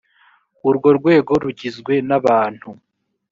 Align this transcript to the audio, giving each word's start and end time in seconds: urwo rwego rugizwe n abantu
urwo 0.67 0.89
rwego 0.99 1.31
rugizwe 1.43 1.93
n 2.07 2.11
abantu 2.19 2.69